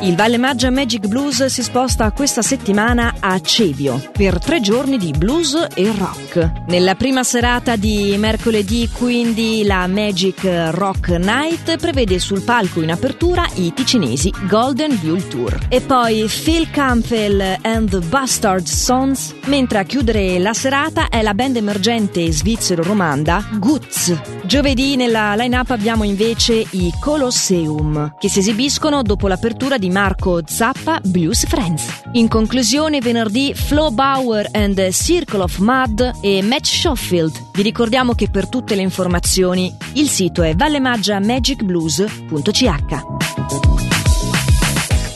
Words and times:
Il 0.07 0.15
Valle 0.15 0.37
Maggia 0.37 0.71
Magic 0.71 1.09
Blues 1.09 1.47
si 1.47 1.65
sposta 1.65 2.13
questa 2.13 2.41
settimana 2.41 3.17
a 3.19 3.41
Cevio 3.41 4.01
per 4.13 4.39
tre 4.39 4.61
giorni 4.61 4.99
di 4.99 5.11
blues 5.11 5.67
e 5.75 5.93
rock. 5.99 6.69
Nella 6.69 6.95
prima 6.95 7.25
serata 7.25 7.75
di 7.75 8.15
mercoledì, 8.17 8.89
quindi, 8.93 9.65
la 9.65 9.89
Magic 9.89 10.69
Rock 10.71 11.09
Night 11.09 11.77
prevede 11.79 12.21
sul 12.21 12.43
palco 12.43 12.83
in 12.83 12.93
apertura 12.93 13.49
i 13.55 13.73
ticinesi 13.75 14.33
Golden 14.47 14.97
Bull 15.01 15.27
Tour. 15.27 15.67
E 15.69 15.81
poi 15.81 16.29
Phil 16.29 16.71
Campbell 16.71 17.59
and 17.63 17.91
the 17.91 17.99
Bastard 17.99 18.67
Sons, 18.67 19.35
mentre 19.47 19.79
a 19.79 19.83
chiudere 19.83 20.39
la 20.39 20.53
serata 20.53 21.09
è 21.09 21.21
la 21.21 21.35
band 21.35 21.57
emergente 21.57 22.31
svizzero-romanda 22.31 23.45
Guz. 23.55 24.36
Giovedì 24.47 24.95
nella 24.95 25.35
line-up 25.35 25.71
abbiamo 25.71 26.05
invece 26.05 26.65
i 26.71 26.93
Colosseum, 27.01 28.15
che 28.17 28.29
si 28.29 28.39
esibiscono 28.39 29.03
dopo 29.03 29.27
l'apertura 29.27 29.77
di 29.77 29.91
Marco 29.91 30.41
Zappa 30.47 31.01
Blues 31.03 31.45
Friends. 31.47 32.03
In 32.13 32.29
conclusione, 32.29 33.01
venerdì 33.01 33.55
Flo 33.55 33.91
Bauer 33.91 34.47
and 34.53 34.91
Circle 34.91 35.43
of 35.43 35.59
Mud 35.59 36.19
e 36.21 36.43
Matt 36.43 36.65
Schofield. 36.65 37.47
Vi 37.55 37.63
ricordiamo 37.63 38.15
che 38.15 38.31
per 38.31 38.49
tutte 38.49 38.77
le 38.77 38.83
informazioni 38.83 39.75
il 39.95 40.09
sito 40.09 40.45
è 40.45 40.55
vallemaggiamagicblues.ch. 40.55 43.16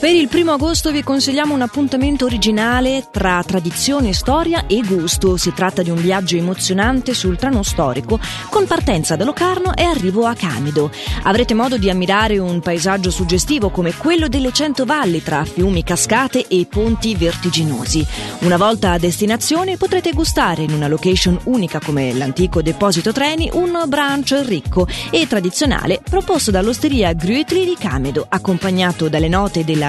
Per 0.00 0.14
il 0.14 0.28
primo 0.28 0.52
agosto 0.52 0.90
vi 0.92 1.02
consigliamo 1.02 1.52
un 1.52 1.60
appuntamento 1.60 2.24
originale 2.24 3.08
tra 3.10 3.42
tradizione, 3.46 4.14
storia 4.14 4.66
e 4.66 4.80
gusto. 4.80 5.36
Si 5.36 5.52
tratta 5.52 5.82
di 5.82 5.90
un 5.90 6.00
viaggio 6.00 6.38
emozionante 6.38 7.12
sul 7.12 7.36
trano 7.36 7.62
storico 7.62 8.18
con 8.48 8.66
partenza 8.66 9.14
da 9.14 9.24
Locarno 9.24 9.76
e 9.76 9.82
arrivo 9.82 10.24
a 10.24 10.32
Camido. 10.32 10.90
Avrete 11.24 11.52
modo 11.52 11.76
di 11.76 11.90
ammirare 11.90 12.38
un 12.38 12.60
paesaggio 12.60 13.10
suggestivo 13.10 13.68
come 13.68 13.94
quello 13.94 14.28
delle 14.28 14.52
cento 14.52 14.86
valli 14.86 15.22
tra 15.22 15.44
fiumi, 15.44 15.84
cascate 15.84 16.46
e 16.48 16.66
ponti 16.66 17.14
vertiginosi. 17.14 18.04
Una 18.38 18.56
volta 18.56 18.92
a 18.92 18.98
destinazione 18.98 19.76
potrete 19.76 20.12
gustare 20.12 20.62
in 20.62 20.72
una 20.72 20.88
location 20.88 21.38
unica 21.44 21.78
come 21.78 22.14
l'antico 22.14 22.62
deposito 22.62 23.12
treni 23.12 23.50
un 23.52 23.78
brunch 23.86 24.44
ricco 24.46 24.88
e 25.10 25.26
tradizionale 25.26 26.00
proposto 26.02 26.50
dall'osteria 26.50 27.12
Gruetli 27.12 27.66
di 27.66 27.76
Camido, 27.78 28.24
accompagnato 28.26 29.10
dalle 29.10 29.28
note 29.28 29.62
della 29.62 29.88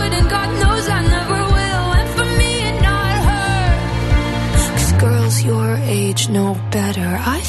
know 6.29 6.57
better. 6.71 7.19
I 7.25 7.39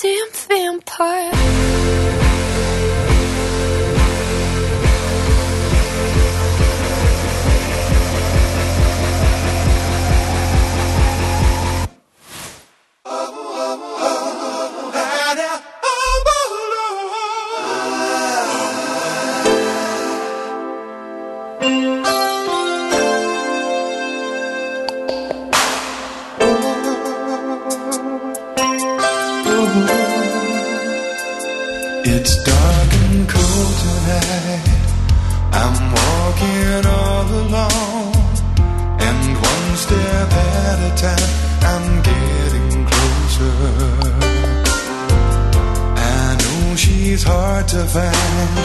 damn 0.00 0.30
vampire. 0.32 1.77
It's 32.04 32.44
dark 32.44 32.92
and 33.10 33.28
cold 33.28 33.74
tonight. 33.82 34.62
I'm 35.52 35.76
walking 35.98 36.86
all 36.86 37.26
alone. 37.42 38.14
And 39.00 39.36
one 39.36 39.76
step 39.76 40.30
at 40.32 40.78
a 40.86 40.92
time, 40.96 41.30
I'm 41.72 41.86
getting 42.02 42.86
closer. 42.86 43.56
I 45.96 46.36
know 46.40 46.76
she's 46.76 47.24
hard 47.24 47.66
to 47.68 47.84
find. 47.84 48.58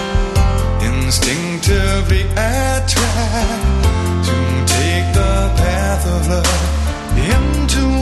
Instinctively, 0.94 2.24
I 2.38 2.86
try 2.96 3.48
to 4.30 4.36
take 4.78 5.08
the 5.16 5.52
path 5.58 6.06
of 6.06 6.28
love 6.30 6.84
into 7.18 7.93